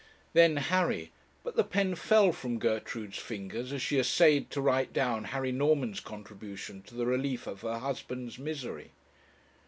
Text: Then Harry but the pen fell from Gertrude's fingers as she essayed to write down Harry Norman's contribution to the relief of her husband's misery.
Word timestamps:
Then 0.33 0.57
Harry 0.57 1.11
but 1.43 1.55
the 1.55 1.63
pen 1.63 1.93
fell 1.93 2.31
from 2.31 2.57
Gertrude's 2.57 3.19
fingers 3.19 3.71
as 3.71 3.83
she 3.83 3.99
essayed 3.99 4.49
to 4.49 4.59
write 4.59 4.93
down 4.93 5.25
Harry 5.25 5.51
Norman's 5.51 5.99
contribution 5.99 6.81
to 6.87 6.95
the 6.95 7.05
relief 7.05 7.45
of 7.45 7.61
her 7.61 7.77
husband's 7.77 8.39
misery. 8.39 8.93